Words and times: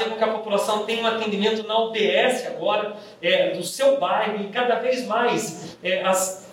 fazer 0.00 0.10
com 0.10 0.16
que 0.16 0.24
a 0.24 0.32
população 0.32 0.84
tenha 0.84 1.02
um 1.02 1.06
atendimento 1.06 1.66
na 1.66 1.78
UBS 1.78 2.46
agora, 2.46 2.96
é, 3.22 3.50
do 3.50 3.62
seu 3.62 3.98
bairro, 3.98 4.42
e 4.42 4.48
cada 4.48 4.76
vez 4.76 5.06
mais 5.06 5.76
é, 5.82 6.02
as 6.02 6.48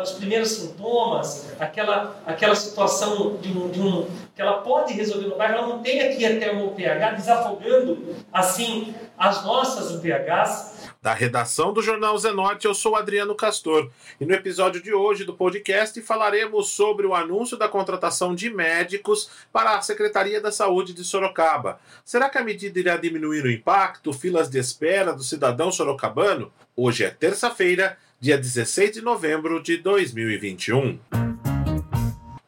os 0.00 0.12
primeiros 0.12 0.50
sintomas, 0.50 1.52
aquela, 1.58 2.14
aquela 2.24 2.54
situação 2.54 3.36
de 3.38 3.48
um, 3.48 3.68
de 3.68 3.80
um, 3.80 4.06
que 4.32 4.40
ela 4.40 4.58
pode 4.58 4.94
resolver 4.94 5.26
no 5.26 5.34
bairro, 5.34 5.54
ela 5.54 5.66
não 5.66 5.80
tem 5.80 6.00
aqui 6.00 6.24
até 6.24 6.52
o 6.52 6.68
UPH, 6.68 7.16
desafogando 7.16 8.14
assim 8.32 8.94
as 9.18 9.44
nossas 9.44 9.90
UPHs. 9.90 10.77
Da 11.00 11.14
redação 11.14 11.72
do 11.72 11.80
Jornal 11.80 12.18
Zenote, 12.18 12.66
eu 12.66 12.74
sou 12.74 12.96
Adriano 12.96 13.32
Castor 13.32 13.88
e 14.20 14.26
no 14.26 14.34
episódio 14.34 14.82
de 14.82 14.92
hoje 14.92 15.24
do 15.24 15.32
podcast 15.32 16.00
falaremos 16.02 16.70
sobre 16.70 17.06
o 17.06 17.14
anúncio 17.14 17.56
da 17.56 17.68
contratação 17.68 18.34
de 18.34 18.50
médicos 18.50 19.30
para 19.52 19.76
a 19.76 19.80
Secretaria 19.80 20.40
da 20.40 20.50
Saúde 20.50 20.92
de 20.92 21.04
Sorocaba. 21.04 21.78
Será 22.04 22.28
que 22.28 22.36
a 22.36 22.42
medida 22.42 22.80
irá 22.80 22.96
diminuir 22.96 23.44
o 23.44 23.50
impacto, 23.50 24.12
filas 24.12 24.50
de 24.50 24.58
espera 24.58 25.12
do 25.12 25.22
cidadão 25.22 25.70
sorocabano? 25.70 26.52
Hoje 26.76 27.04
é 27.04 27.10
terça-feira 27.10 27.96
dia 28.20 28.36
16 28.36 28.94
de 28.94 29.00
novembro 29.00 29.62
de 29.62 29.76
2021. 29.76 30.98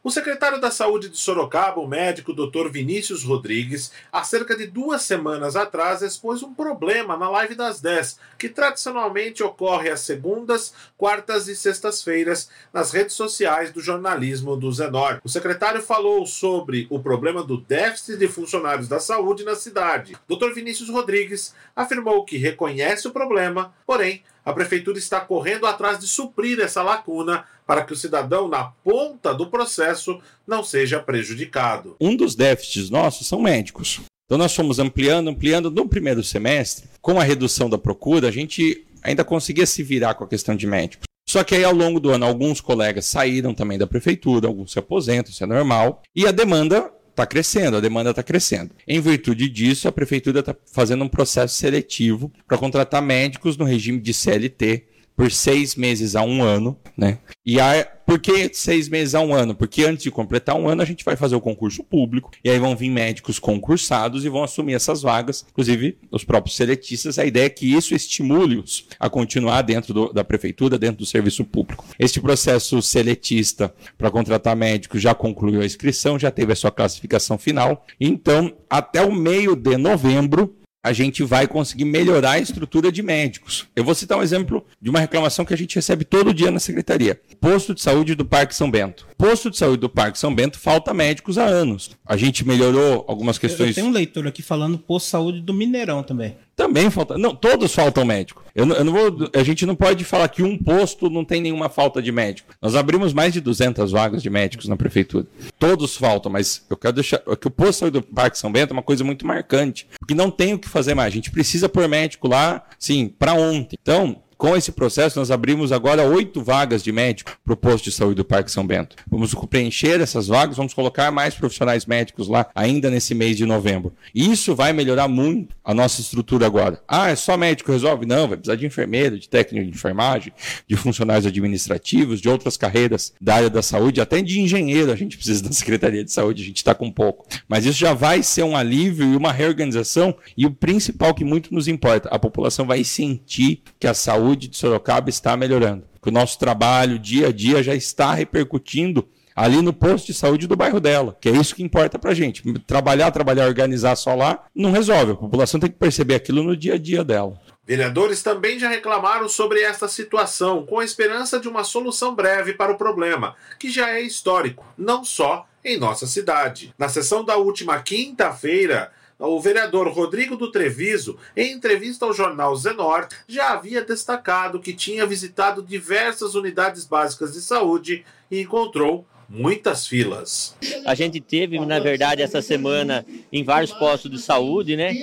O 0.03 0.09
secretário 0.09 0.59
da 0.59 0.71
Saúde 0.71 1.09
de 1.09 1.17
Sorocaba, 1.17 1.79
o 1.79 1.87
médico 1.87 2.33
Dr. 2.33 2.69
Vinícius 2.71 3.23
Rodrigues, 3.23 3.91
há 4.11 4.23
cerca 4.23 4.57
de 4.57 4.65
duas 4.65 5.03
semanas 5.03 5.55
atrás 5.55 6.01
expôs 6.01 6.41
um 6.41 6.55
problema 6.55 7.15
na 7.15 7.29
Live 7.29 7.53
das 7.53 7.79
10, 7.79 8.17
que 8.35 8.49
tradicionalmente 8.49 9.43
ocorre 9.43 9.91
às 9.91 9.99
segundas, 9.99 10.73
quartas 10.97 11.47
e 11.47 11.55
sextas-feiras 11.55 12.49
nas 12.73 12.91
redes 12.91 13.13
sociais 13.13 13.71
do 13.71 13.79
jornalismo 13.79 14.57
do 14.57 14.71
Zenor. 14.71 15.21
O 15.23 15.29
secretário 15.29 15.83
falou 15.83 16.25
sobre 16.25 16.87
o 16.89 16.99
problema 16.99 17.43
do 17.43 17.57
déficit 17.57 18.17
de 18.17 18.27
funcionários 18.27 18.87
da 18.87 18.99
saúde 18.99 19.43
na 19.43 19.53
cidade. 19.53 20.17
Dr. 20.27 20.51
Vinícius 20.55 20.89
Rodrigues 20.89 21.53
afirmou 21.75 22.25
que 22.25 22.37
reconhece 22.37 23.07
o 23.07 23.11
problema, 23.11 23.71
porém 23.85 24.23
a 24.43 24.53
prefeitura 24.53 24.97
está 24.97 25.19
correndo 25.19 25.65
atrás 25.65 25.99
de 25.99 26.07
suprir 26.07 26.59
essa 26.59 26.81
lacuna 26.81 27.45
para 27.65 27.83
que 27.83 27.93
o 27.93 27.95
cidadão, 27.95 28.47
na 28.47 28.65
ponta 28.83 29.33
do 29.33 29.47
processo, 29.47 30.19
não 30.45 30.63
seja 30.63 30.99
prejudicado. 30.99 31.95
Um 32.01 32.15
dos 32.15 32.35
déficits 32.35 32.89
nossos 32.89 33.27
são 33.27 33.41
médicos. 33.41 34.01
Então, 34.25 34.37
nós 34.37 34.55
fomos 34.55 34.79
ampliando, 34.79 35.29
ampliando 35.29 35.69
no 35.69 35.87
primeiro 35.87 36.23
semestre. 36.23 36.87
Com 37.01 37.19
a 37.19 37.23
redução 37.23 37.69
da 37.69 37.77
procura, 37.77 38.29
a 38.29 38.31
gente 38.31 38.85
ainda 39.03 39.23
conseguia 39.23 39.65
se 39.65 39.83
virar 39.83 40.13
com 40.13 40.23
a 40.23 40.27
questão 40.27 40.55
de 40.55 40.65
médicos. 40.65 41.05
Só 41.27 41.43
que 41.43 41.55
aí, 41.55 41.63
ao 41.63 41.73
longo 41.73 41.99
do 41.99 42.11
ano, 42.11 42.25
alguns 42.25 42.59
colegas 42.59 43.05
saíram 43.05 43.53
também 43.53 43.77
da 43.77 43.87
prefeitura, 43.87 44.47
alguns 44.47 44.71
se 44.71 44.79
aposentam, 44.79 45.31
isso 45.31 45.43
é 45.43 45.47
normal, 45.47 46.01
e 46.15 46.27
a 46.27 46.31
demanda 46.31 46.91
está 47.21 47.25
crescendo, 47.27 47.77
a 47.77 47.79
demanda 47.79 48.09
está 48.09 48.23
crescendo. 48.23 48.71
Em 48.87 48.99
virtude 48.99 49.47
disso, 49.49 49.87
a 49.87 49.91
prefeitura 49.91 50.39
está 50.39 50.55
fazendo 50.71 51.03
um 51.03 51.07
processo 51.07 51.55
seletivo 51.55 52.31
para 52.47 52.57
contratar 52.57 53.01
médicos 53.01 53.57
no 53.57 53.65
regime 53.65 53.99
de 53.99 54.13
CLT 54.13 54.90
por 55.21 55.31
seis 55.31 55.75
meses 55.75 56.15
a 56.15 56.23
um 56.23 56.41
ano, 56.41 56.75
né? 56.97 57.19
E 57.45 57.59
a, 57.59 57.87
por 58.07 58.17
que 58.17 58.49
seis 58.55 58.89
meses 58.89 59.13
a 59.13 59.21
um 59.21 59.35
ano? 59.35 59.53
Porque 59.53 59.83
antes 59.83 60.01
de 60.01 60.09
completar 60.09 60.55
um 60.55 60.67
ano, 60.67 60.81
a 60.81 60.85
gente 60.85 61.05
vai 61.05 61.15
fazer 61.15 61.35
o 61.35 61.39
concurso 61.39 61.83
público, 61.83 62.31
e 62.43 62.49
aí 62.49 62.57
vão 62.57 62.75
vir 62.75 62.89
médicos 62.89 63.37
concursados 63.37 64.25
e 64.25 64.29
vão 64.29 64.43
assumir 64.43 64.73
essas 64.73 65.03
vagas, 65.03 65.45
inclusive 65.47 65.95
os 66.09 66.23
próprios 66.23 66.55
seletistas. 66.55 67.19
A 67.19 67.25
ideia 67.25 67.45
é 67.45 67.49
que 67.49 67.71
isso 67.71 67.93
estimule-os 67.93 68.87
a 68.99 69.11
continuar 69.11 69.61
dentro 69.61 69.93
do, 69.93 70.11
da 70.11 70.23
prefeitura, 70.23 70.79
dentro 70.79 70.97
do 70.97 71.05
serviço 71.05 71.45
público. 71.45 71.85
Este 71.99 72.19
processo 72.19 72.81
seletista 72.81 73.71
para 73.99 74.09
contratar 74.09 74.55
médicos 74.55 75.03
já 75.03 75.13
concluiu 75.13 75.61
a 75.61 75.65
inscrição, 75.67 76.17
já 76.17 76.31
teve 76.31 76.51
a 76.51 76.55
sua 76.55 76.71
classificação 76.71 77.37
final. 77.37 77.85
Então, 77.99 78.51
até 78.67 79.03
o 79.03 79.13
meio 79.13 79.55
de 79.55 79.77
novembro, 79.77 80.55
a 80.83 80.93
gente 80.93 81.23
vai 81.23 81.47
conseguir 81.47 81.85
melhorar 81.85 82.31
a 82.31 82.39
estrutura 82.39 82.91
de 82.91 83.03
médicos. 83.03 83.67
Eu 83.75 83.83
vou 83.83 83.93
citar 83.93 84.17
um 84.17 84.23
exemplo 84.23 84.65
de 84.81 84.89
uma 84.89 84.99
reclamação 84.99 85.45
que 85.45 85.53
a 85.53 85.57
gente 85.57 85.75
recebe 85.75 86.03
todo 86.03 86.33
dia 86.33 86.49
na 86.49 86.59
secretaria. 86.59 87.19
Posto 87.39 87.75
de 87.75 87.81
saúde 87.81 88.15
do 88.15 88.25
Parque 88.25 88.55
São 88.55 88.69
Bento. 88.69 89.07
Posto 89.17 89.51
de 89.51 89.57
saúde 89.57 89.81
do 89.81 89.89
Parque 89.89 90.17
São 90.17 90.33
Bento 90.33 90.59
falta 90.59 90.93
médicos 90.93 91.37
há 91.37 91.45
anos. 91.45 91.91
A 92.05 92.17
gente 92.17 92.45
melhorou 92.45 93.05
algumas 93.07 93.37
questões. 93.37 93.75
Tem 93.75 93.83
um 93.83 93.91
leitor 93.91 94.25
aqui 94.27 94.41
falando 94.41 94.77
posto 94.77 95.05
de 95.05 95.11
saúde 95.11 95.41
do 95.41 95.53
Mineirão 95.53 96.01
também. 96.01 96.35
Também 96.61 96.91
falta. 96.91 97.17
Não, 97.17 97.33
todos 97.33 97.73
faltam 97.73 98.05
médico. 98.05 98.43
Eu, 98.53 98.67
eu, 98.67 98.83
não 98.83 98.93
vou, 98.93 99.29
a 99.33 99.43
gente 99.43 99.65
não 99.65 99.75
pode 99.75 100.03
falar 100.03 100.27
que 100.27 100.43
um 100.43 100.55
posto 100.55 101.09
não 101.09 101.25
tem 101.25 101.41
nenhuma 101.41 101.69
falta 101.69 101.99
de 102.01 102.11
médico. 102.11 102.53
Nós 102.61 102.75
abrimos 102.75 103.13
mais 103.13 103.33
de 103.33 103.41
200 103.41 103.91
vagas 103.91 104.21
de 104.21 104.29
médicos 104.29 104.67
na 104.67 104.77
prefeitura. 104.77 105.25
Todos 105.57 105.97
faltam, 105.97 106.31
mas 106.31 106.63
eu 106.69 106.77
quero 106.77 106.93
deixar 106.93 107.17
que 107.19 107.47
o 107.47 107.51
posto 107.51 107.89
do 107.89 108.01
Parque 108.03 108.37
São 108.37 108.51
Bento 108.51 108.71
é 108.71 108.73
uma 108.73 108.83
coisa 108.83 109.03
muito 109.03 109.25
marcante, 109.25 109.87
porque 109.97 110.13
não 110.13 110.29
tem 110.29 110.53
o 110.53 110.59
que 110.59 110.69
fazer 110.69 110.93
mais. 110.93 111.07
A 111.07 111.15
gente 111.15 111.31
precisa 111.31 111.67
pôr 111.67 111.87
médico 111.87 112.27
lá, 112.27 112.63
sim, 112.77 113.07
para 113.07 113.33
ontem. 113.33 113.75
Então, 113.81 114.21
com 114.41 114.57
esse 114.57 114.71
processo, 114.71 115.19
nós 115.19 115.29
abrimos 115.29 115.71
agora 115.71 116.01
oito 116.01 116.41
vagas 116.41 116.81
de 116.81 116.91
médico 116.91 117.37
para 117.45 117.53
o 117.53 117.55
posto 117.55 117.83
de 117.83 117.91
saúde 117.91 118.15
do 118.15 118.25
Parque 118.25 118.51
São 118.51 118.65
Bento. 118.65 118.95
Vamos 119.07 119.35
preencher 119.47 120.01
essas 120.01 120.29
vagas, 120.29 120.57
vamos 120.57 120.73
colocar 120.73 121.11
mais 121.11 121.35
profissionais 121.35 121.85
médicos 121.85 122.27
lá 122.27 122.49
ainda 122.55 122.89
nesse 122.89 123.13
mês 123.13 123.37
de 123.37 123.45
novembro. 123.45 123.93
Isso 124.15 124.55
vai 124.55 124.73
melhorar 124.73 125.07
muito 125.07 125.55
a 125.63 125.75
nossa 125.75 126.01
estrutura 126.01 126.47
agora. 126.47 126.81
Ah, 126.87 127.11
é 127.11 127.15
só 127.15 127.37
médico 127.37 127.71
resolve? 127.71 128.07
Não, 128.07 128.27
vai 128.27 128.35
precisar 128.35 128.55
de 128.55 128.65
enfermeiro, 128.65 129.19
de 129.19 129.29
técnico 129.29 129.63
de 129.63 129.77
enfermagem, 129.77 130.33
de 130.67 130.75
funcionários 130.75 131.27
administrativos, 131.27 132.19
de 132.19 132.27
outras 132.27 132.57
carreiras 132.57 133.13
da 133.21 133.35
área 133.35 133.49
da 133.49 133.61
saúde, 133.61 134.01
até 134.01 134.23
de 134.23 134.41
engenheiro 134.41 134.91
a 134.91 134.95
gente 134.95 135.17
precisa 135.17 135.43
da 135.43 135.51
Secretaria 135.51 136.03
de 136.03 136.11
Saúde, 136.11 136.41
a 136.41 136.45
gente 136.47 136.57
está 136.57 136.73
com 136.73 136.91
pouco. 136.91 137.27
Mas 137.47 137.63
isso 137.63 137.77
já 137.77 137.93
vai 137.93 138.23
ser 138.23 138.41
um 138.41 138.57
alívio 138.57 139.13
e 139.13 139.15
uma 139.15 139.31
reorganização 139.31 140.15
e 140.35 140.47
o 140.47 140.51
principal 140.51 141.13
que 141.13 141.23
muito 141.23 141.53
nos 141.53 141.67
importa, 141.67 142.09
a 142.09 142.17
população 142.17 142.65
vai 142.65 142.83
sentir 142.83 143.61
que 143.79 143.85
a 143.85 143.93
saúde 143.93 144.30
saúde 144.31 144.47
de 144.47 144.57
Sorocaba 144.57 145.09
está 145.09 145.35
melhorando. 145.35 145.83
Que 146.01 146.09
o 146.09 146.11
nosso 146.11 146.39
trabalho 146.39 146.97
dia 146.97 147.27
a 147.27 147.31
dia 147.31 147.61
já 147.61 147.75
está 147.75 148.13
repercutindo 148.13 149.07
ali 149.35 149.61
no 149.61 149.73
posto 149.73 150.07
de 150.07 150.13
saúde 150.13 150.47
do 150.47 150.55
bairro 150.55 150.79
dela, 150.79 151.17
que 151.19 151.29
é 151.29 151.31
isso 151.31 151.55
que 151.55 151.63
importa 151.63 151.97
pra 151.97 152.13
gente. 152.13 152.41
Trabalhar, 152.59 153.11
trabalhar, 153.11 153.47
organizar 153.47 153.95
só 153.95 154.15
lá 154.15 154.45
não 154.55 154.71
resolve. 154.71 155.13
A 155.13 155.15
população 155.15 155.59
tem 155.59 155.69
que 155.69 155.77
perceber 155.77 156.15
aquilo 156.15 156.43
no 156.43 156.55
dia 156.55 156.75
a 156.75 156.77
dia 156.77 157.03
dela. 157.03 157.39
Vereadores 157.65 158.23
também 158.23 158.57
já 158.57 158.67
reclamaram 158.69 159.29
sobre 159.29 159.61
esta 159.61 159.87
situação, 159.87 160.65
com 160.65 160.79
a 160.79 160.83
esperança 160.83 161.39
de 161.39 161.47
uma 161.47 161.63
solução 161.63 162.15
breve 162.15 162.53
para 162.53 162.71
o 162.71 162.77
problema, 162.77 163.35
que 163.59 163.69
já 163.69 163.91
é 163.91 164.01
histórico, 164.01 164.65
não 164.77 165.03
só 165.03 165.45
em 165.63 165.77
nossa 165.77 166.07
cidade. 166.07 166.73
Na 166.77 166.89
sessão 166.89 167.23
da 167.23 167.37
última 167.37 167.79
quinta-feira, 167.81 168.91
o 169.27 169.39
vereador 169.39 169.87
Rodrigo 169.87 170.35
do 170.35 170.51
Treviso, 170.51 171.17
em 171.35 171.51
entrevista 171.51 172.05
ao 172.05 172.13
jornal 172.13 172.55
Zenor, 172.55 173.07
já 173.27 173.53
havia 173.53 173.83
destacado 173.83 174.59
que 174.59 174.73
tinha 174.73 175.05
visitado 175.05 175.61
diversas 175.61 176.33
unidades 176.35 176.85
básicas 176.85 177.33
de 177.33 177.41
saúde 177.41 178.03
e 178.29 178.41
encontrou 178.41 179.05
muitas 179.33 179.87
filas. 179.87 180.55
A 180.85 180.93
gente 180.93 181.21
teve, 181.21 181.57
na 181.59 181.79
verdade, 181.79 182.21
essa 182.21 182.41
semana 182.41 183.05
em 183.31 183.43
vários 183.43 183.71
postos 183.71 184.11
de 184.11 184.19
saúde, 184.19 184.75
né? 184.75 184.93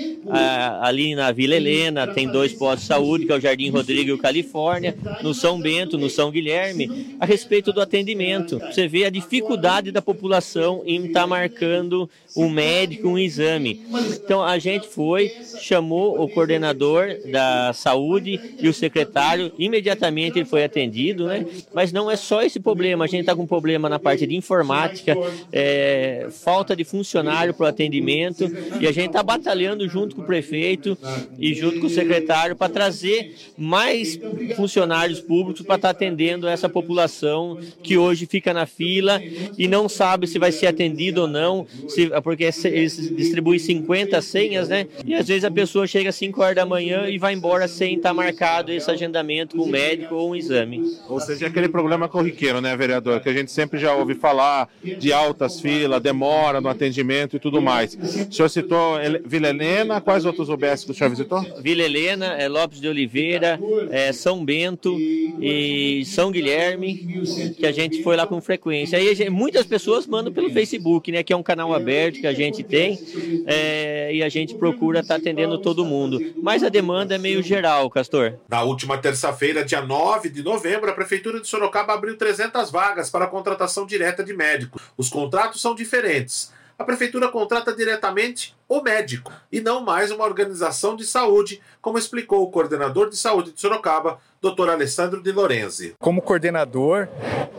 Ali 0.80 1.14
na 1.14 1.32
Vila 1.32 1.54
Helena 1.54 2.06
tem 2.06 2.28
dois 2.28 2.52
postos 2.52 2.82
de 2.82 2.86
saúde, 2.88 3.26
que 3.26 3.32
é 3.32 3.36
o 3.36 3.40
Jardim 3.40 3.70
Rodrigo 3.70 4.10
e 4.10 4.12
o 4.12 4.18
Califórnia, 4.18 4.94
no 5.22 5.32
São 5.32 5.60
Bento, 5.60 5.96
no 5.96 6.10
São 6.10 6.30
Guilherme, 6.30 7.16
a 7.18 7.24
respeito 7.24 7.72
do 7.72 7.80
atendimento. 7.80 8.58
Você 8.58 8.86
vê 8.86 9.04
a 9.06 9.10
dificuldade 9.10 9.90
da 9.90 10.02
população 10.02 10.82
em 10.84 11.06
estar 11.06 11.22
tá 11.22 11.26
marcando 11.26 12.08
um 12.36 12.50
médico, 12.50 13.08
um 13.08 13.18
exame. 13.18 13.82
Então 14.22 14.42
a 14.42 14.58
gente 14.58 14.86
foi, 14.88 15.32
chamou 15.60 16.22
o 16.22 16.28
coordenador 16.28 17.16
da 17.30 17.72
saúde 17.72 18.38
e 18.60 18.68
o 18.68 18.74
secretário, 18.74 19.52
imediatamente 19.58 20.38
ele 20.38 20.44
foi 20.44 20.64
atendido, 20.64 21.26
né? 21.26 21.46
Mas 21.72 21.92
não 21.92 22.10
é 22.10 22.16
só 22.16 22.42
esse 22.42 22.60
problema, 22.60 23.04
a 23.04 23.08
gente 23.08 23.20
está 23.20 23.34
com 23.34 23.42
um 23.42 23.46
problema 23.46 23.88
na 23.88 23.98
parte 23.98 24.17
de 24.26 24.36
informática, 24.36 25.16
é, 25.52 26.28
falta 26.30 26.74
de 26.74 26.84
funcionário 26.84 27.54
para 27.54 27.64
o 27.64 27.68
atendimento, 27.68 28.50
e 28.80 28.86
a 28.86 28.92
gente 28.92 29.08
está 29.08 29.22
batalhando 29.22 29.88
junto 29.88 30.16
com 30.16 30.22
o 30.22 30.24
prefeito 30.24 30.96
e 31.38 31.54
junto 31.54 31.80
com 31.80 31.86
o 31.86 31.90
secretário 31.90 32.56
para 32.56 32.72
trazer 32.72 33.34
mais 33.56 34.18
funcionários 34.56 35.20
públicos 35.20 35.62
para 35.62 35.76
estar 35.76 35.88
tá 35.88 35.92
atendendo 35.92 36.46
essa 36.48 36.68
população 36.68 37.58
que 37.82 37.96
hoje 37.96 38.26
fica 38.26 38.52
na 38.52 38.66
fila 38.66 39.20
e 39.56 39.66
não 39.68 39.88
sabe 39.88 40.26
se 40.26 40.38
vai 40.38 40.52
ser 40.52 40.66
atendido 40.66 41.22
ou 41.22 41.28
não, 41.28 41.66
se, 41.88 42.08
porque 42.22 42.50
eles 42.64 43.14
distribuem 43.16 43.58
50 43.58 44.20
senhas, 44.22 44.68
né? 44.68 44.86
E 45.04 45.14
às 45.14 45.26
vezes 45.26 45.44
a 45.44 45.50
pessoa 45.50 45.86
chega 45.86 46.10
às 46.10 46.16
5 46.16 46.40
horas 46.40 46.56
da 46.56 46.66
manhã 46.66 47.08
e 47.08 47.18
vai 47.18 47.34
embora 47.34 47.68
sem 47.68 47.96
estar 47.96 48.10
tá 48.10 48.14
marcado 48.14 48.72
esse 48.72 48.90
agendamento 48.90 49.56
com 49.56 49.64
o 49.64 49.68
médico 49.68 50.14
ou 50.14 50.30
um 50.30 50.36
exame. 50.36 50.96
Ou 51.08 51.20
seja, 51.20 51.46
aquele 51.46 51.68
problema 51.68 52.08
corriqueiro, 52.08 52.60
né, 52.60 52.76
vereador? 52.76 53.20
Que 53.20 53.28
a 53.28 53.32
gente 53.32 53.50
sempre 53.50 53.78
já 53.78 53.94
ouve 53.94 54.07
ouve 54.08 54.14
falar 54.14 54.68
de 54.82 55.12
altas 55.12 55.60
filas, 55.60 56.00
demora 56.00 56.60
no 56.60 56.68
atendimento 56.68 57.36
e 57.36 57.38
tudo 57.38 57.60
mais. 57.60 57.94
O 57.94 58.32
senhor 58.32 58.48
citou 58.48 58.96
Vila 59.24 59.48
Helena, 59.48 60.00
quais 60.00 60.24
outros 60.24 60.48
UBS 60.48 60.84
que 60.84 60.92
o 60.92 60.94
senhor 60.94 61.10
visitou? 61.10 61.44
Vila 61.60 61.82
Helena, 61.82 62.26
é 62.26 62.48
Lopes 62.48 62.80
de 62.80 62.88
Oliveira, 62.88 63.60
é 63.90 64.12
São 64.12 64.44
Bento 64.44 64.96
e 64.98 66.04
São 66.06 66.30
Guilherme, 66.30 67.54
que 67.56 67.66
a 67.66 67.72
gente 67.72 68.02
foi 68.02 68.16
lá 68.16 68.26
com 68.26 68.40
frequência. 68.40 68.98
Aí 68.98 69.28
muitas 69.28 69.66
pessoas 69.66 70.06
mandam 70.06 70.32
pelo 70.32 70.50
Facebook, 70.50 71.12
né, 71.12 71.22
que 71.22 71.32
é 71.32 71.36
um 71.36 71.42
canal 71.42 71.74
aberto 71.74 72.20
que 72.20 72.26
a 72.26 72.32
gente 72.32 72.62
tem, 72.62 72.98
é, 73.46 74.10
e 74.14 74.22
a 74.22 74.28
gente 74.28 74.54
procura 74.54 75.00
estar 75.00 75.14
tá 75.14 75.20
atendendo 75.20 75.58
todo 75.58 75.84
mundo. 75.84 76.18
Mas 76.42 76.62
a 76.62 76.68
demanda 76.68 77.14
é 77.14 77.18
meio 77.18 77.42
geral, 77.42 77.90
Castor. 77.90 78.34
Na 78.48 78.62
última 78.62 78.96
terça-feira, 78.96 79.64
dia 79.64 79.82
9 79.82 80.30
de 80.30 80.42
novembro, 80.42 80.90
a 80.90 80.94
Prefeitura 80.94 81.40
de 81.40 81.46
Sorocaba 81.46 81.92
abriu 81.92 82.16
300 82.16 82.70
vagas 82.70 83.10
para 83.10 83.24
a 83.24 83.28
contratação 83.28 83.86
direta 83.98 84.22
de 84.22 84.32
médicos. 84.32 84.80
Os 84.96 85.08
contratos 85.08 85.60
são 85.60 85.74
diferentes. 85.74 86.52
A 86.78 86.84
Prefeitura 86.84 87.28
contrata 87.28 87.74
diretamente 87.74 88.56
o 88.68 88.82
médico 88.82 89.32
e 89.50 89.60
não 89.60 89.82
mais 89.82 90.10
uma 90.10 90.24
organização 90.24 90.94
de 90.94 91.04
saúde, 91.04 91.60
como 91.80 91.98
explicou 91.98 92.42
o 92.42 92.50
coordenador 92.50 93.08
de 93.08 93.16
saúde 93.16 93.52
de 93.52 93.60
Sorocaba, 93.60 94.18
Dr. 94.40 94.68
Alessandro 94.68 95.20
de 95.20 95.32
Lorenzi. 95.32 95.94
Como 95.98 96.22
coordenador, 96.22 97.08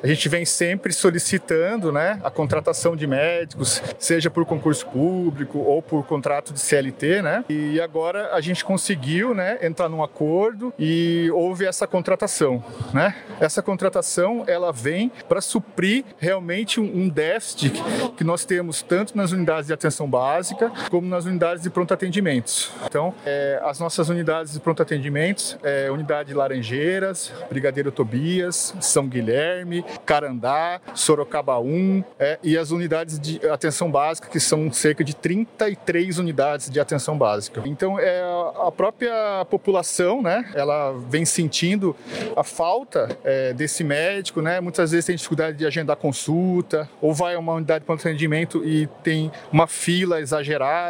a 0.01 0.07
gente 0.07 0.29
vem 0.29 0.45
sempre 0.45 0.93
solicitando 0.93 1.91
né, 1.91 2.21
a 2.23 2.31
contratação 2.31 2.95
de 2.95 3.05
médicos, 3.05 3.81
seja 3.97 4.29
por 4.29 4.45
concurso 4.45 4.87
público 4.87 5.59
ou 5.59 5.81
por 5.81 6.05
contrato 6.05 6.53
de 6.53 6.59
CLT, 6.59 7.21
né? 7.21 7.43
E 7.49 7.81
agora 7.81 8.33
a 8.33 8.39
gente 8.39 8.63
conseguiu 8.63 9.33
né, 9.33 9.57
entrar 9.61 9.89
num 9.89 10.01
acordo 10.01 10.73
e 10.79 11.29
houve 11.33 11.65
essa 11.65 11.85
contratação, 11.85 12.63
né? 12.93 13.13
Essa 13.41 13.61
contratação 13.61 14.45
ela 14.47 14.71
vem 14.71 15.11
para 15.27 15.41
suprir 15.41 16.05
realmente 16.17 16.79
um 16.79 17.09
déficit 17.09 17.73
que 18.15 18.23
nós 18.23 18.45
temos 18.45 18.81
tanto 18.81 19.17
nas 19.17 19.31
unidades 19.31 19.67
de 19.67 19.73
atenção 19.73 20.09
básica 20.09 20.71
como 20.99 21.07
nas 21.07 21.25
unidades 21.25 21.63
de 21.63 21.69
pronto 21.69 21.93
atendimentos. 21.93 22.71
Então, 22.85 23.13
é, 23.25 23.59
as 23.63 23.79
nossas 23.79 24.09
unidades 24.09 24.51
de 24.51 24.59
pronto 24.59 24.81
atendimentos, 24.81 25.57
é, 25.63 25.89
unidade 25.89 26.33
Laranjeira 26.33 26.59
Laranjeiras, 26.69 27.31
Brigadeiro 27.49 27.91
Tobias, 27.91 28.75
São 28.81 29.07
Guilherme, 29.07 29.83
Carandá, 30.05 30.81
Sorocaba 30.93 31.57
1 31.57 32.03
é, 32.19 32.37
e 32.43 32.57
as 32.57 32.71
unidades 32.71 33.17
de 33.17 33.39
atenção 33.47 33.89
básica, 33.89 34.27
que 34.27 34.39
são 34.39 34.71
cerca 34.73 35.03
de 35.03 35.15
33 35.15 36.19
unidades 36.19 36.69
de 36.69 36.79
atenção 36.79 37.17
básica. 37.17 37.61
Então, 37.65 37.97
é, 37.97 38.21
a 38.61 38.71
própria 38.71 39.45
população, 39.49 40.21
né, 40.21 40.49
ela 40.53 40.91
vem 41.09 41.23
sentindo 41.23 41.95
a 42.35 42.43
falta 42.43 43.17
é, 43.23 43.53
desse 43.53 43.83
médico, 43.83 44.41
né, 44.41 44.59
muitas 44.59 44.91
vezes 44.91 45.05
tem 45.05 45.15
dificuldade 45.15 45.57
de 45.57 45.65
agendar 45.65 45.95
consulta, 45.95 46.89
ou 47.01 47.13
vai 47.13 47.35
a 47.35 47.39
uma 47.39 47.53
unidade 47.53 47.85
de 47.85 47.91
atendimento 47.91 48.65
e 48.65 48.87
tem 49.01 49.31
uma 49.51 49.65
fila 49.65 50.19
exagerada. 50.19 50.88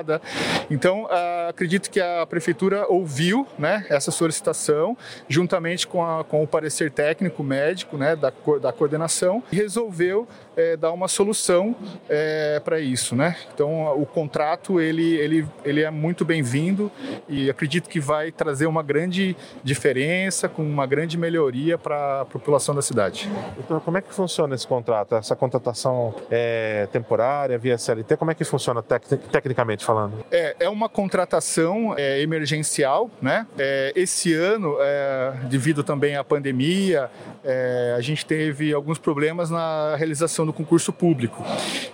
Então, 0.70 1.08
acredito 1.48 1.90
que 1.90 2.00
a 2.00 2.26
prefeitura 2.26 2.86
ouviu 2.88 3.48
né, 3.58 3.86
essa 3.90 4.12
solicitação, 4.12 4.98
juntamente 5.28 5.88
com, 5.88 6.04
a, 6.04 6.24
com 6.24 6.44
o 6.44 6.48
parecer 6.48 6.92
técnico 6.92 7.44
médico 7.44 7.98
né, 7.98 8.16
da, 8.16 8.32
da 8.62 8.72
coordenação, 8.72 9.44
e 9.52 9.56
resolveu 9.56 10.28
é, 10.56 10.76
dar 10.76 10.92
uma 10.92 11.08
solução 11.08 11.76
é, 12.10 12.60
para 12.64 12.80
isso. 12.80 13.16
Né? 13.16 13.36
Então, 13.54 14.00
o 14.00 14.06
contrato 14.06 14.80
ele, 14.80 15.16
ele, 15.16 15.48
ele 15.64 15.82
é 15.82 15.90
muito 15.90 16.26
bem-vindo 16.26 16.92
e 17.28 17.50
acredito 17.50 17.90
que 17.90 18.00
vai 18.00 18.32
trazer 18.32 18.66
uma 18.66 18.84
grande 18.84 19.36
diferença, 19.64 20.50
com 20.50 20.62
uma 20.62 20.86
grande 20.86 21.18
melhoria 21.18 21.78
para 21.78 22.22
a 22.22 22.26
população 22.26 22.76
da 22.76 22.82
cidade. 22.82 23.30
Então, 23.58 23.80
como 23.80 23.98
é 23.98 24.02
que 24.02 24.14
funciona 24.14 24.54
esse 24.54 24.68
contrato? 24.68 25.16
Essa 25.16 25.36
contratação 25.36 26.14
é 26.30 26.88
temporária, 26.92 27.58
via 27.58 27.78
CLT, 27.78 28.18
como 28.18 28.32
é 28.32 28.36
que 28.36 28.44
funciona 28.44 28.82
tec 28.82 29.08
tecnicamente 29.32 29.84
falando? 29.90 30.24
É, 30.30 30.56
é 30.60 30.70
uma 30.70 30.88
contratação 30.88 31.96
é, 31.98 32.22
emergencial. 32.22 33.10
Né? 33.20 33.48
É, 33.58 33.92
esse 33.96 34.34
ano, 34.36 34.78
é, 34.80 35.34
devido 35.50 35.84
também 35.84 36.16
à 36.16 36.24
pandemia, 36.24 37.10
é, 37.44 37.96
a 37.98 38.02
gente 38.02 38.24
teve 38.24 38.72
alguns 38.72 39.00
problemas 39.00 39.50
na 39.50 39.96
realização 39.96 40.46
do 40.46 40.54
concurso 40.54 40.94
público. 40.94 41.44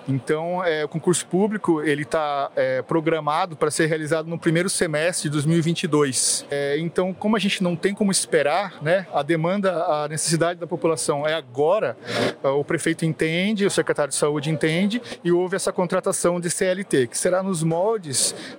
Então, 0.08 0.62
é, 0.64 0.84
o 0.84 0.90
concurso 0.90 1.26
público 1.26 1.82
ele 1.82 2.02
está 2.02 2.52
é, 2.56 2.82
programado 2.82 3.56
para 3.56 3.72
ser 3.72 3.86
realizado 3.86 4.28
no 4.28 4.38
primeiro 4.38 4.70
semestre 4.70 5.30
de 5.30 5.34
2022. 5.34 6.46
É, 6.52 6.78
então, 6.78 7.14
como 7.14 7.38
a 7.38 7.40
gente 7.40 7.64
não 7.64 7.78
tem 7.78 7.94
como 7.94 8.12
esperar, 8.12 8.84
né, 8.84 9.08
a 9.14 9.24
demanda, 9.24 9.72
a 9.86 10.08
necessidade 10.10 10.60
da 10.60 10.68
população 10.68 11.26
é 11.26 11.34
agora. 11.34 11.96
O 12.44 12.64
prefeito 12.64 13.06
entende, 13.06 13.66
o 13.66 13.72
secretário 13.72 14.10
de 14.10 14.18
saúde 14.18 14.50
entende 14.50 15.02
e 15.24 15.32
houve 15.32 15.56
essa 15.56 15.72
contratação 15.72 16.40
de 16.40 16.50
CLT, 16.50 17.08
que 17.08 17.18
será 17.18 17.42
nos 17.42 17.64
moldes 17.64 17.85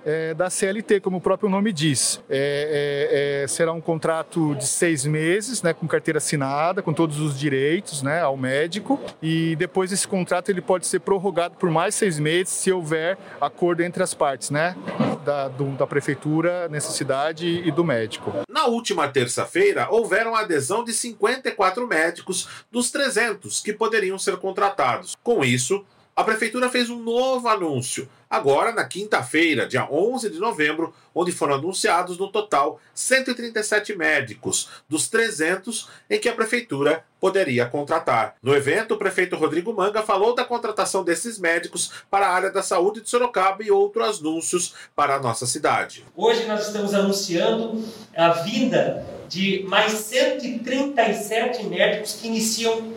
é, 0.05 0.33
da 0.33 0.49
CLT, 0.49 0.99
como 0.99 1.17
o 1.17 1.21
próprio 1.21 1.49
nome 1.49 1.71
diz. 1.71 2.21
É, 2.29 3.45
será 3.47 3.71
um 3.71 3.81
contrato 3.81 4.53
de 4.55 4.67
seis 4.67 5.05
meses, 5.05 5.61
né, 5.61 5.73
com 5.73 5.87
carteira 5.87 6.17
assinada, 6.17 6.81
com 6.81 6.93
todos 6.93 7.19
os 7.19 7.37
direitos, 7.37 8.01
né, 8.01 8.21
ao 8.21 8.35
médico 8.35 8.99
e 9.21 9.55
depois 9.55 9.77
depois 9.77 9.91
esse 9.91 10.07
contrato 10.07 10.49
ele 10.49 10.59
pode 10.61 10.87
ser 10.87 10.99
prorrogado 10.99 11.55
por 11.55 11.69
mais 11.69 11.93
seis 11.93 12.17
meses 12.17 12.49
se 12.49 12.71
houver 12.71 13.17
acordo 13.39 13.83
entre 13.83 14.01
as 14.01 14.13
partes, 14.13 14.49
né? 14.49 14.75
Da, 15.23 15.49
do, 15.49 15.71
da 15.75 15.85
prefeitura, 15.85 16.67
necessidade 16.69 17.45
e 17.45 17.69
do 17.69 17.83
médico. 17.83 18.33
Na 18.49 18.65
última 18.65 19.07
terça-feira, 19.09 19.87
houveram 19.91 20.33
adesão 20.33 20.83
de 20.83 20.93
54 20.93 21.85
médicos 21.85 22.47
dos 22.71 22.89
300 22.89 23.59
que 23.59 23.73
poderiam 23.73 24.17
ser 24.17 24.37
contratados. 24.37 25.15
Com 25.21 25.43
isso, 25.43 25.85
a 26.17 26.23
prefeitura 26.23 26.67
fez 26.67 26.89
um 26.89 26.97
novo 26.97 27.47
anúncio, 27.47 28.09
agora 28.27 28.71
na 28.71 28.83
quinta-feira, 28.83 29.67
dia 29.67 29.87
11 29.87 30.31
de 30.31 30.39
novembro, 30.39 30.91
onde 31.13 31.31
foram 31.31 31.53
anunciados 31.53 32.17
no 32.17 32.31
total 32.31 32.79
137 32.91 33.95
médicos, 33.95 34.67
dos 34.89 35.07
300 35.09 35.87
em 36.09 36.19
que 36.19 36.27
a 36.27 36.33
prefeitura 36.33 37.03
poderia 37.19 37.67
contratar. 37.67 38.33
No 38.41 38.55
evento, 38.55 38.95
o 38.95 38.97
prefeito 38.97 39.35
Rodrigo 39.35 39.71
Manga 39.71 40.01
falou 40.01 40.33
da 40.33 40.43
contratação 40.43 41.03
desses 41.03 41.37
médicos 41.37 41.91
para 42.09 42.25
a 42.25 42.33
área 42.33 42.51
da 42.51 42.63
saúde 42.63 43.01
de 43.01 43.09
Sorocaba 43.11 43.63
e 43.63 43.69
outros 43.69 44.19
anúncios 44.19 44.73
para 44.95 45.17
a 45.17 45.19
nossa 45.19 45.45
cidade. 45.45 46.03
Hoje 46.15 46.47
nós 46.47 46.65
estamos 46.65 46.95
anunciando 46.95 47.79
a 48.15 48.29
vinda 48.29 49.05
de 49.29 49.63
mais 49.67 49.91
137 49.91 51.63
médicos 51.67 52.13
que 52.13 52.25
iniciam 52.25 52.91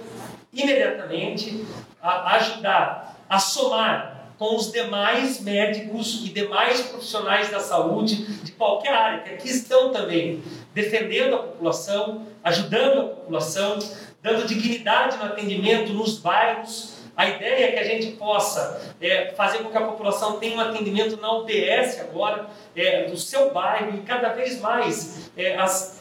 imediatamente 0.54 1.66
a 2.00 2.36
ajudar 2.36 3.09
a 3.30 3.38
somar 3.38 4.32
com 4.36 4.56
os 4.56 4.72
demais 4.72 5.40
médicos 5.40 6.22
e 6.24 6.30
demais 6.30 6.80
profissionais 6.80 7.50
da 7.50 7.60
saúde 7.60 8.26
de 8.42 8.52
qualquer 8.52 8.92
área, 8.92 9.20
que 9.20 9.30
aqui 9.34 9.48
estão 9.50 9.92
também 9.92 10.42
defendendo 10.74 11.34
a 11.34 11.38
população, 11.38 12.26
ajudando 12.42 13.00
a 13.00 13.04
população, 13.04 13.78
dando 14.20 14.46
dignidade 14.46 15.16
no 15.18 15.24
atendimento 15.24 15.92
nos 15.92 16.18
bairros. 16.18 16.98
A 17.16 17.28
ideia 17.28 17.66
é 17.66 17.72
que 17.72 17.78
a 17.78 17.84
gente 17.84 18.16
possa 18.16 18.94
é, 19.00 19.32
fazer 19.36 19.58
com 19.58 19.70
que 19.70 19.76
a 19.76 19.86
população 19.86 20.40
tenha 20.40 20.56
um 20.56 20.60
atendimento 20.60 21.20
na 21.20 21.32
UBS 21.32 22.00
agora, 22.00 22.46
é, 22.74 23.04
do 23.04 23.16
seu 23.16 23.52
bairro, 23.52 23.94
e 23.98 24.00
cada 24.02 24.30
vez 24.30 24.58
mais 24.60 25.30
é, 25.36 25.56
as 25.56 26.00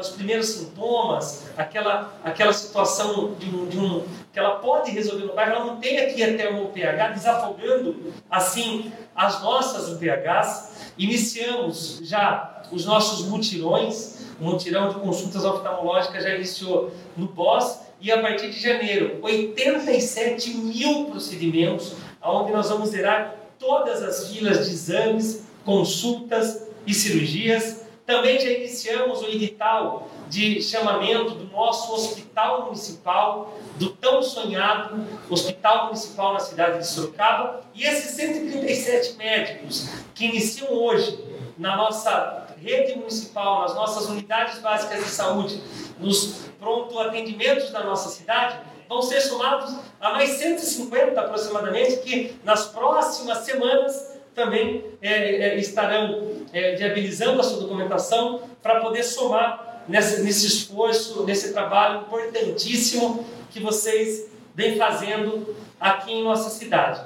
os 0.00 0.10
primeiros 0.10 0.48
sintomas, 0.48 1.48
aquela, 1.56 2.12
aquela 2.24 2.52
situação 2.52 3.34
de 3.34 3.54
um, 3.54 3.68
de 3.68 3.78
um, 3.78 4.04
que 4.32 4.38
ela 4.38 4.56
pode 4.56 4.90
resolver 4.90 5.26
no 5.26 5.34
bairro, 5.34 5.52
ela 5.52 5.64
não 5.66 5.76
tem 5.76 5.98
aqui 5.98 6.22
até 6.22 6.48
uma 6.48 6.62
UPH, 6.62 7.12
desafogando 7.14 8.12
assim 8.30 8.90
as 9.14 9.42
nossas 9.42 9.90
UPHs. 9.90 10.92
Iniciamos 10.96 12.00
já 12.02 12.62
os 12.70 12.86
nossos 12.86 13.26
mutirões, 13.26 14.26
o 14.40 14.44
mutirão 14.44 14.88
de 14.88 14.94
consultas 14.94 15.44
oftalmológicas 15.44 16.24
já 16.24 16.34
iniciou 16.34 16.90
no 17.16 17.28
BOS 17.28 17.80
e 18.00 18.10
a 18.10 18.20
partir 18.20 18.50
de 18.50 18.58
janeiro, 18.58 19.18
87 19.22 20.56
mil 20.56 21.04
procedimentos, 21.06 21.94
onde 22.22 22.52
nós 22.52 22.70
vamos 22.70 22.88
zerar 22.88 23.36
todas 23.58 24.02
as 24.02 24.28
filas 24.28 24.66
de 24.66 24.72
exames, 24.72 25.44
consultas 25.64 26.66
e 26.86 26.94
cirurgias 26.94 27.81
também 28.12 28.38
já 28.38 28.50
iniciamos 28.50 29.22
o 29.22 29.26
edital 29.26 30.06
de 30.28 30.62
chamamento 30.62 31.30
do 31.30 31.50
nosso 31.50 31.94
hospital 31.94 32.66
municipal, 32.66 33.58
do 33.76 33.88
tão 33.88 34.22
sonhado 34.22 35.02
Hospital 35.30 35.86
Municipal 35.86 36.34
na 36.34 36.40
cidade 36.40 36.78
de 36.80 36.86
Sorocaba. 36.86 37.62
E 37.74 37.82
esses 37.84 38.10
137 38.10 39.16
médicos 39.16 39.88
que 40.14 40.26
iniciam 40.26 40.70
hoje 40.74 41.24
na 41.56 41.74
nossa 41.74 42.48
rede 42.62 42.98
municipal, 42.98 43.62
nas 43.62 43.74
nossas 43.74 44.10
unidades 44.10 44.58
básicas 44.58 45.02
de 45.02 45.10
saúde, 45.10 45.62
nos 45.98 46.42
pronto 46.60 46.98
atendimentos 46.98 47.70
da 47.70 47.82
nossa 47.82 48.10
cidade, 48.10 48.58
vão 48.90 49.00
ser 49.00 49.22
somados 49.22 49.74
a 49.98 50.10
mais 50.10 50.32
150 50.32 51.18
aproximadamente, 51.18 51.96
que 51.98 52.36
nas 52.44 52.66
próximas 52.66 53.38
semanas 53.38 54.11
também 54.34 54.84
é, 55.00 55.10
é, 55.10 55.58
estarão 55.58 56.32
é, 56.52 56.74
viabilizando 56.74 57.40
a 57.40 57.44
sua 57.44 57.60
documentação 57.60 58.42
para 58.62 58.80
poder 58.80 59.02
somar 59.02 59.84
nesse, 59.88 60.22
nesse 60.22 60.46
esforço, 60.46 61.24
nesse 61.24 61.52
trabalho 61.52 62.02
importantíssimo 62.02 63.26
que 63.50 63.60
vocês 63.60 64.30
vem 64.54 64.76
fazendo 64.76 65.54
aqui 65.80 66.12
em 66.12 66.24
nossa 66.24 66.48
cidade. 66.50 67.00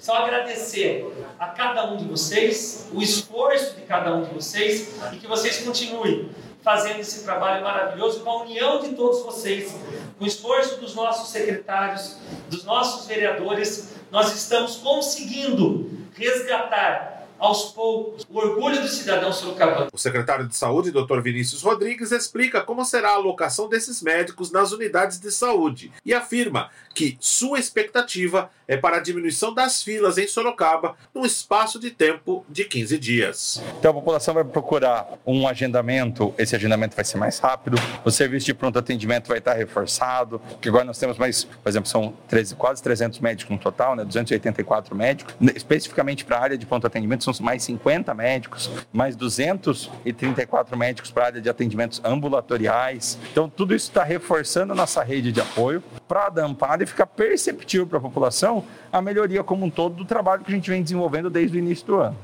Só 0.00 0.16
agradecer 0.24 1.06
a 1.38 1.46
cada 1.46 1.86
um 1.90 1.96
de 1.96 2.04
vocês, 2.04 2.88
o 2.92 3.00
esforço 3.00 3.76
de 3.76 3.82
cada 3.82 4.14
um 4.14 4.24
de 4.24 4.34
vocês 4.34 4.94
e 5.12 5.16
que 5.16 5.26
vocês 5.26 5.58
continuem 5.58 6.30
fazendo 6.62 7.00
esse 7.00 7.24
trabalho 7.24 7.62
maravilhoso 7.64 8.20
com 8.20 8.30
a 8.30 8.42
união 8.42 8.80
de 8.80 8.90
todos 8.90 9.22
vocês, 9.22 9.74
com 10.18 10.24
o 10.24 10.26
esforço 10.26 10.80
dos 10.80 10.94
nossos 10.94 11.30
secretários, 11.30 12.16
dos 12.48 12.64
nossos 12.64 13.06
vereadores, 13.06 13.94
nós 14.10 14.34
estamos 14.34 14.76
conseguindo 14.76 15.90
resgatar 16.16 17.01
aos 17.42 17.72
poucos, 17.72 18.24
o 18.30 18.38
orgulho 18.38 18.80
do 18.80 18.86
cidadão 18.86 19.32
sorocabano. 19.32 19.88
O 19.92 19.98
secretário 19.98 20.46
de 20.46 20.56
Saúde, 20.56 20.92
Dr. 20.92 21.20
Vinícius 21.20 21.60
Rodrigues, 21.60 22.12
explica 22.12 22.60
como 22.60 22.84
será 22.84 23.10
a 23.10 23.14
alocação 23.14 23.68
desses 23.68 24.00
médicos 24.00 24.52
nas 24.52 24.70
unidades 24.70 25.18
de 25.18 25.28
saúde 25.32 25.90
e 26.06 26.14
afirma 26.14 26.70
que 26.94 27.16
sua 27.18 27.58
expectativa 27.58 28.48
é 28.68 28.76
para 28.76 28.98
a 28.98 29.00
diminuição 29.00 29.52
das 29.52 29.82
filas 29.82 30.18
em 30.18 30.26
Sorocaba 30.28 30.94
num 31.12 31.26
espaço 31.26 31.80
de 31.80 31.90
tempo 31.90 32.46
de 32.48 32.64
15 32.64 32.96
dias. 32.96 33.62
Então 33.78 33.90
a 33.90 33.94
população 33.94 34.34
vai 34.34 34.44
procurar 34.44 35.18
um 35.26 35.48
agendamento, 35.48 36.32
esse 36.38 36.54
agendamento 36.54 36.94
vai 36.94 37.04
ser 37.04 37.18
mais 37.18 37.40
rápido, 37.40 37.76
o 38.04 38.10
serviço 38.10 38.46
de 38.46 38.54
pronto 38.54 38.78
atendimento 38.78 39.26
vai 39.26 39.38
estar 39.38 39.54
reforçado, 39.54 40.40
que 40.60 40.68
agora 40.68 40.84
nós 40.84 40.98
temos 40.98 41.18
mais, 41.18 41.42
por 41.42 41.68
exemplo, 41.68 41.88
são 41.88 42.14
13, 42.28 42.54
quase 42.54 42.80
300 42.82 43.18
médicos 43.18 43.50
no 43.50 43.58
total, 43.58 43.96
né, 43.96 44.04
284 44.04 44.94
médicos, 44.94 45.34
especificamente 45.56 46.24
para 46.24 46.38
a 46.38 46.42
área 46.42 46.56
de 46.56 46.64
pronto 46.64 46.86
atendimento 46.86 47.24
são 47.24 47.31
mais 47.40 47.62
50 47.62 48.14
médicos, 48.14 48.70
mais 48.92 49.16
234 49.16 50.76
médicos 50.76 51.10
para 51.10 51.22
a 51.22 51.26
área 51.26 51.40
de 51.40 51.48
atendimentos 51.48 52.00
ambulatoriais. 52.04 53.18
Então 53.30 53.48
tudo 53.48 53.74
isso 53.74 53.88
está 53.88 54.02
reforçando 54.02 54.72
a 54.72 54.76
nossa 54.76 55.02
rede 55.02 55.32
de 55.32 55.40
apoio 55.40 55.82
para 56.08 56.44
Amparo 56.44 56.82
e 56.82 56.86
ficar 56.86 57.06
perceptível 57.06 57.86
para 57.86 57.98
a 57.98 58.00
população 58.00 58.64
a 58.92 59.00
melhoria 59.00 59.42
como 59.42 59.64
um 59.64 59.70
todo 59.70 59.94
do 59.94 60.04
trabalho 60.04 60.44
que 60.44 60.52
a 60.52 60.54
gente 60.54 60.70
vem 60.70 60.82
desenvolvendo 60.82 61.30
desde 61.30 61.56
o 61.56 61.58
início 61.58 61.86
do 61.86 61.96
ano. 61.96 62.16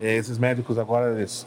Esses 0.00 0.38
médicos 0.38 0.78
agora 0.78 1.10
eles, 1.10 1.46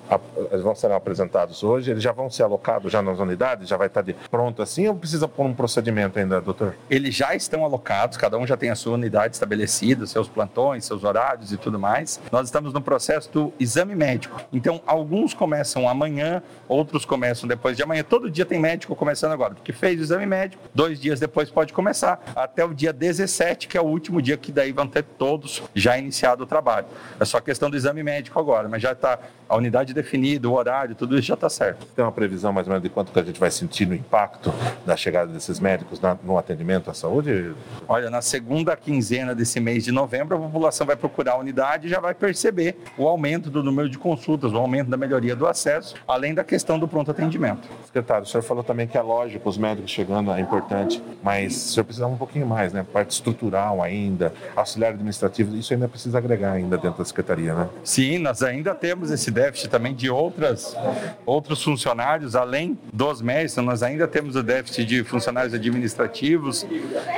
vão 0.62 0.76
ser 0.76 0.92
apresentados 0.92 1.64
hoje, 1.64 1.90
eles 1.90 2.04
já 2.04 2.12
vão 2.12 2.30
ser 2.30 2.44
alocados 2.44 2.92
já 2.92 3.02
nas 3.02 3.18
unidades, 3.18 3.68
já 3.68 3.76
vai 3.78 3.88
estar 3.88 4.06
pronto 4.30 4.62
assim 4.62 4.88
ou 4.88 4.94
precisa 4.94 5.28
por 5.28 5.44
um 5.44 5.56
procedimento 5.56 6.20
ainda, 6.20 6.40
doutor? 6.40 6.76
Eles 6.88 7.16
já 7.16 7.34
estão 7.34 7.66
alocados, 7.66 8.16
cada 8.16 8.38
um 8.38 8.46
já 8.46 8.56
tem 8.56 8.70
a 8.70 8.76
sua 8.76 8.94
unidade 8.94 9.34
estabelecida, 9.34 10.06
seus 10.06 10.28
plantões, 10.28 10.86
seus 10.86 11.04
horários 11.04 11.52
e 11.52 11.58
tudo 11.58 11.80
mais. 11.80 12.22
Nós 12.32 12.46
estamos 12.46 12.74
no 12.74 12.82
processo 12.82 13.32
do 13.32 13.52
exame 13.60 13.96
médico. 13.96 14.40
Então, 14.54 14.80
alguns 14.86 15.34
começam 15.34 15.90
amanhã, 15.90 16.44
outros 16.68 17.06
começam 17.06 17.50
depois 17.50 17.76
de 17.76 17.82
amanhã. 17.82 18.04
Todo 18.04 18.30
dia 18.30 18.46
tem 18.46 18.60
médico 18.60 18.96
começando 18.96 19.32
agora, 19.32 19.56
porque 19.56 19.74
fez 19.74 20.00
o 20.00 20.04
exame 20.04 20.28
médico, 20.28 20.62
dois 20.76 21.00
dias 21.00 21.20
depois 21.20 21.50
pode 21.50 21.74
começar, 21.74 22.22
até 22.36 22.64
o 22.64 22.72
dia 22.72 22.94
17, 22.94 23.68
que 23.68 23.80
é 23.80 23.82
o 23.82 23.86
último 23.86 24.22
dia 24.22 24.38
que 24.38 24.52
daí 24.52 24.72
vão 24.72 24.86
ter 24.86 25.02
todos 25.02 25.64
já 25.74 25.98
iniciado 25.98 26.44
o 26.44 26.46
trabalho. 26.46 26.86
É 27.20 27.26
só 27.26 27.42
questão 27.42 27.68
do 27.68 27.76
exame 27.76 28.04
médico 28.04 28.43
agora, 28.44 28.68
mas 28.70 28.82
já 28.82 28.92
está 28.92 29.18
a 29.48 29.58
unidade 29.58 29.94
definida, 29.94 30.50
o 30.50 30.54
horário, 30.54 30.96
tudo 30.96 31.18
isso 31.18 31.28
já 31.28 31.34
está 31.36 31.50
certo. 31.50 31.86
Tem 31.96 32.04
uma 32.04 32.12
previsão 32.12 32.52
mais 32.52 32.68
ou 32.68 32.72
menos 32.72 32.84
de 32.84 32.90
quanto 32.90 33.12
que 33.12 33.20
a 33.20 33.24
gente 33.24 33.40
vai 33.40 33.52
sentir 33.52 33.86
no 33.86 33.94
impacto 33.94 34.54
da 34.86 34.96
chegada 34.98 35.32
desses 35.32 35.60
médicos 35.60 36.00
na, 36.00 36.18
no 36.24 36.38
atendimento 36.38 36.90
à 36.90 36.94
saúde? 36.94 37.54
Olha, 37.88 38.10
na 38.10 38.22
segunda 38.22 38.76
quinzena 38.76 39.36
desse 39.36 39.60
mês 39.60 39.84
de 39.84 39.92
novembro, 39.92 40.36
a 40.36 40.40
população 40.40 40.88
vai 40.88 40.96
procurar 40.96 41.34
a 41.34 41.38
unidade 41.38 41.88
e 41.88 41.90
já 41.90 42.00
vai 42.00 42.14
perceber 42.14 42.78
o 42.98 43.08
aumento 43.08 43.50
do 43.50 43.62
número 43.62 43.90
de 43.90 43.98
consultas, 43.98 44.52
o 44.52 44.58
aumento 44.58 44.90
da 44.90 44.98
melhoria 44.98 45.36
do 45.36 45.46
acesso, 45.46 45.96
além 46.08 46.34
da 46.34 46.44
questão 46.44 46.80
do 46.80 46.88
pronto 46.88 47.12
atendimento. 47.12 47.68
Secretário, 47.86 48.24
o 48.24 48.28
senhor 48.28 48.44
falou 48.44 48.64
também 48.64 48.88
que 48.88 48.98
é 48.98 49.02
lógico, 49.02 49.48
os 49.48 49.58
médicos 49.58 49.92
chegando 49.92 50.32
é 50.32 50.40
importante, 50.40 51.02
mas 51.22 51.56
o 51.56 51.74
senhor 51.74 51.84
precisa 51.84 52.08
um 52.08 52.18
pouquinho 52.18 52.48
mais, 52.48 52.74
né? 52.74 52.86
Parte 52.92 53.12
estrutural 53.12 53.82
ainda, 53.82 54.34
auxiliar 54.56 54.94
administrativo, 54.94 55.56
isso 55.56 55.74
ainda 55.74 55.88
precisa 55.88 56.18
agregar 56.18 56.54
ainda 56.54 56.78
dentro 56.78 57.00
da 57.00 57.06
secretaria, 57.06 57.54
né? 57.54 57.70
Sim, 57.84 58.18
nós 58.34 58.42
ainda 58.42 58.74
temos 58.74 59.12
esse 59.12 59.30
déficit 59.30 59.70
também 59.70 59.94
de 59.94 60.10
outras, 60.10 60.75
outros 61.24 61.62
funcionários, 61.62 62.36
além 62.36 62.80
dos 62.92 63.22
médicos, 63.22 63.63
nós 63.63 63.84
ainda 63.84 64.08
temos 64.08 64.36
o 64.36 64.42
déficit 64.42 64.86
de 64.86 65.04
funcionários 65.04 65.54
administrativos, 65.54 66.66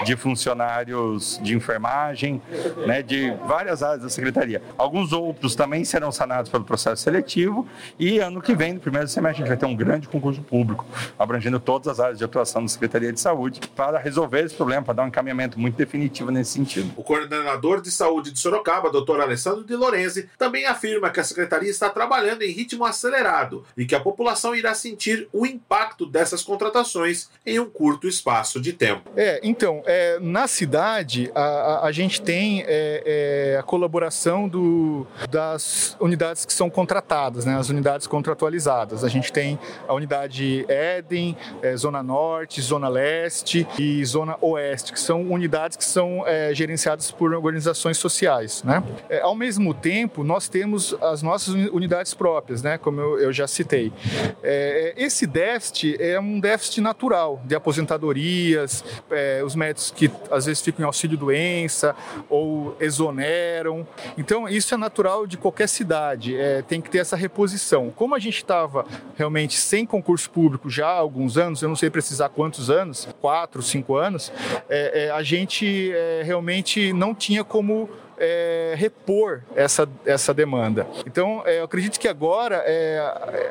de 0.03 0.17
funcionários 0.17 1.39
de 1.41 1.55
enfermagem, 1.55 2.41
né, 2.86 3.01
de 3.01 3.34
várias 3.48 3.81
áreas 3.81 4.01
da 4.01 4.10
secretaria. 4.10 4.62
Alguns 4.77 5.13
outros 5.13 5.55
também 5.55 5.86
serão 5.86 6.12
sanados 6.12 6.51
pelo 6.51 6.65
processo 6.65 7.01
seletivo 7.03 7.65
e 7.98 8.19
ano 8.19 8.41
que 8.41 8.53
vem, 8.53 8.74
no 8.74 8.81
primeiro 8.81 9.07
semestre, 9.07 9.41
a 9.41 9.45
gente 9.45 9.48
vai 9.48 9.57
ter 9.57 9.74
um 9.74 9.75
grande 9.75 10.10
concurso 10.10 10.41
público, 10.41 10.86
abrangendo 11.17 11.62
todas 11.62 11.88
as 11.88 12.01
áreas 12.01 12.17
de 12.17 12.25
atuação 12.25 12.62
da 12.62 12.67
Secretaria 12.67 13.13
de 13.13 13.22
Saúde, 13.22 13.62
para 13.74 13.98
resolver 14.00 14.43
esse 14.43 14.55
problema, 14.55 14.84
para 14.84 14.95
dar 14.95 15.03
um 15.03 15.07
encaminhamento 15.07 15.57
muito 15.57 15.77
definitivo 15.77 16.29
nesse 16.29 16.51
sentido. 16.51 16.91
O 16.98 17.03
coordenador 17.03 17.79
de 17.79 17.89
saúde 17.89 18.31
de 18.31 18.39
Sorocaba, 18.39 18.89
Dr. 18.89 19.22
Alessandro 19.22 19.63
de 19.63 19.77
Lorenzi, 19.77 20.27
também 20.38 20.65
afirma 20.65 21.04
que 21.09 21.19
a 21.19 21.24
secretaria 21.24 21.69
está 21.69 21.89
trabalhando 21.89 22.41
em 22.41 22.51
ritmo 22.51 22.85
acelerado 22.85 23.65
e 23.77 23.85
que 23.85 23.95
a 23.95 24.00
população 24.00 24.55
irá 24.55 24.74
sentir 24.74 25.27
o 25.31 25.45
impacto 25.45 26.05
dessas 26.05 26.43
contratações 26.43 27.29
em 27.45 27.59
um 27.59 27.69
curto 27.69 28.07
espaço 28.07 28.59
de 28.62 28.74
tempo. 28.74 29.09
É, 29.15 29.39
então, 29.43 29.83
é, 29.85 30.19
na 30.19 30.47
cidade, 30.47 31.31
a, 31.33 31.41
a, 31.41 31.88
a 31.88 31.91
gente 31.91 32.21
tem 32.21 32.63
é, 32.67 33.53
é, 33.55 33.57
a 33.57 33.63
colaboração 33.63 34.47
do, 34.47 35.05
das 35.29 35.95
unidades 36.00 36.45
que 36.45 36.53
são 36.53 36.69
contratadas, 36.69 37.45
né, 37.45 37.57
as 37.57 37.69
unidades 37.69 38.07
contratualizadas. 38.07 39.03
A 39.03 39.09
gente 39.09 39.31
tem 39.31 39.59
a 39.88 39.93
unidade 39.93 40.65
Éden, 40.67 41.38
é, 41.62 41.75
Zona 41.75 42.01
Norte, 42.01 42.62
Zona 42.62 42.88
Leste 42.88 43.67
e 43.77 44.03
Zona 44.05 44.38
Oeste, 44.41 44.93
que 44.93 45.00
são 45.00 45.21
unidades 45.31 45.77
que 45.77 45.85
são 45.85 46.25
é, 46.25 46.53
gerenciadas 46.53 47.12
por 47.12 47.33
organizações 47.33 47.97
sociais. 47.97 48.63
Né? 48.63 48.83
É, 49.09 49.21
ao 49.21 49.35
mesmo 49.35 49.74
tempo, 49.74 50.24
nós 50.24 50.47
temos 50.47 50.94
as 51.01 51.21
nossas 51.21 51.53
unidades 51.53 52.13
próprias, 52.13 52.61
né? 52.61 52.77
como 52.77 52.99
eu, 52.99 53.19
eu 53.19 53.33
já 53.33 53.47
citei. 53.47 53.91
É, 54.43 54.93
esse 54.97 55.25
déficit 55.25 55.97
é 55.99 56.19
um 56.19 56.39
déficit 56.39 56.81
natural 56.81 57.41
de 57.45 57.55
aposentadorias, 57.55 58.83
é, 59.09 59.41
os 59.43 59.55
médicos 59.55 59.91
que 59.91 60.11
às 60.31 60.45
vezes 60.45 60.61
ficam 60.61 60.83
em 60.83 60.85
auxílio-doença 60.85 61.95
ou 62.29 62.75
exoneram. 62.79 63.87
Então, 64.17 64.47
isso 64.47 64.73
é 64.73 64.77
natural 64.77 65.25
de 65.25 65.37
qualquer 65.37 65.67
cidade, 65.67 66.35
é, 66.35 66.61
tem 66.61 66.81
que 66.81 66.89
ter 66.89 66.99
essa 66.99 67.15
reposição. 67.15 67.91
Como 67.95 68.15
a 68.15 68.19
gente 68.19 68.37
estava 68.37 68.85
realmente 69.15 69.57
sem 69.57 69.85
concurso 69.85 70.29
público 70.29 70.69
já 70.69 70.87
há 70.87 70.97
alguns 70.97 71.37
anos, 71.37 71.61
eu 71.61 71.69
não 71.69 71.75
sei 71.75 71.89
precisar 71.89 72.29
quantos 72.29 72.69
anos, 72.69 73.07
quatro, 73.21 73.61
cinco 73.61 73.95
anos, 73.95 74.31
é, 74.69 75.05
é, 75.05 75.11
a 75.11 75.23
gente 75.23 75.91
é, 75.93 76.21
realmente 76.23 76.93
não 76.93 77.13
tinha 77.13 77.43
como 77.43 77.89
é, 78.17 78.74
repor 78.77 79.41
essa, 79.55 79.88
essa 80.05 80.34
demanda. 80.34 80.88
Então, 81.05 81.43
é, 81.45 81.60
eu 81.60 81.65
acredito 81.65 82.00
que 82.00 82.07
agora 82.07 82.63
é, 82.65 83.00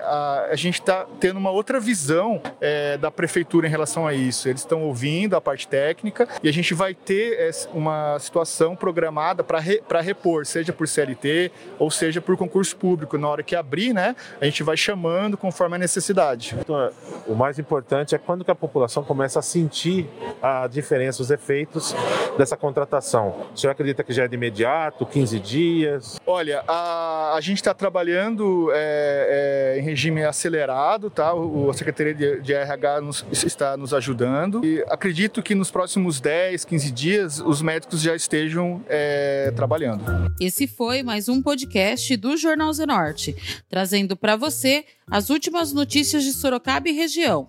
a, 0.02 0.48
a, 0.50 0.56
gente 0.56 0.80
está 0.80 1.06
tendo 1.20 1.36
uma 1.36 1.50
outra 1.50 1.78
visão 1.78 2.40
é, 2.60 2.96
da 2.96 3.10
prefeitura 3.10 3.66
em 3.66 3.70
relação 3.70 4.06
a 4.06 4.14
isso. 4.14 4.48
Eles 4.48 4.62
estão 4.62 4.82
ouvindo 4.82 5.36
a 5.36 5.40
parte 5.40 5.68
técnica 5.68 6.28
e 6.42 6.48
a 6.48 6.52
gente 6.52 6.74
vai 6.74 6.94
ter 6.94 7.50
uma 7.72 8.18
situação 8.18 8.74
programada 8.74 9.44
para 9.44 9.58
re, 9.58 9.82
repor, 10.02 10.46
seja 10.46 10.72
por 10.72 10.88
CLT 10.88 11.50
ou 11.78 11.90
seja 11.90 12.20
por 12.20 12.36
concurso 12.36 12.76
público. 12.76 13.18
Na 13.18 13.28
hora 13.28 13.42
que 13.42 13.54
abrir, 13.54 13.92
né, 13.92 14.16
a 14.40 14.44
gente 14.44 14.62
vai 14.62 14.76
chamando 14.76 15.36
conforme 15.36 15.76
a 15.76 15.78
necessidade. 15.78 16.54
Então, 16.58 16.90
o 17.26 17.34
mais 17.34 17.58
importante 17.58 18.14
é 18.14 18.18
quando 18.18 18.44
que 18.44 18.50
a 18.50 18.54
população 18.54 19.04
começa 19.04 19.38
a 19.38 19.42
sentir 19.42 20.08
a 20.42 20.66
diferença, 20.66 21.22
os 21.22 21.30
efeitos 21.30 21.94
dessa 22.36 22.56
contratação. 22.56 23.46
O 23.54 23.56
senhor 23.56 23.72
acredita 23.72 24.02
que 24.02 24.12
já 24.12 24.24
é 24.24 24.28
de 24.28 24.34
imediato? 24.34 24.53
Imediato, 24.54 25.04
15 25.04 25.40
dias? 25.40 26.20
Olha, 26.24 26.62
a, 26.68 27.34
a 27.34 27.40
gente 27.40 27.56
está 27.56 27.74
trabalhando 27.74 28.70
é, 28.72 29.74
é, 29.74 29.80
em 29.80 29.82
regime 29.82 30.24
acelerado, 30.24 31.10
tá? 31.10 31.34
O, 31.34 31.68
a 31.68 31.74
Secretaria 31.74 32.14
de, 32.14 32.40
de 32.40 32.54
RH 32.54 33.00
nos, 33.00 33.26
está 33.44 33.76
nos 33.76 33.92
ajudando 33.92 34.64
e 34.64 34.82
acredito 34.88 35.42
que 35.42 35.54
nos 35.54 35.70
próximos 35.70 36.20
10, 36.20 36.64
15 36.64 36.90
dias 36.92 37.40
os 37.40 37.60
médicos 37.60 38.00
já 38.00 38.14
estejam 38.14 38.80
é, 38.88 39.52
trabalhando. 39.56 40.04
Esse 40.40 40.68
foi 40.68 41.02
mais 41.02 41.28
um 41.28 41.42
podcast 41.42 42.16
do 42.16 42.36
Jornal 42.36 42.72
Zenorte, 42.72 43.34
trazendo 43.68 44.16
para 44.16 44.36
você 44.36 44.84
as 45.10 45.30
últimas 45.30 45.72
notícias 45.72 46.22
de 46.22 46.32
Sorocaba 46.32 46.88
e 46.88 46.92
região. 46.92 47.48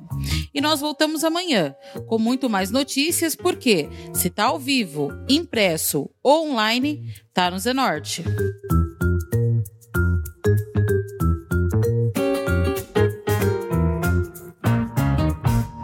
E 0.56 0.62
nós 0.62 0.80
voltamos 0.80 1.26
amanhã 1.26 1.76
com 2.08 2.18
muito 2.18 2.50
mais 2.50 2.72
notícias, 2.72 3.36
porque 3.36 3.90
se 4.14 4.30
tá 4.30 4.46
ao 4.46 4.58
vivo, 4.58 5.10
impresso 5.28 6.10
ou 6.24 6.50
online, 6.50 7.14
tá 7.34 7.52
no 7.52 7.60
Zenorte. 7.60 8.24